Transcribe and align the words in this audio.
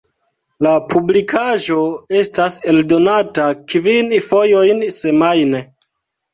La 0.65 0.69
publikaĵo 0.93 1.77
estas 2.23 2.57
eldonata 2.73 3.47
kvin 3.75 4.13
fojojn 4.33 4.85
semajne. 5.01 5.67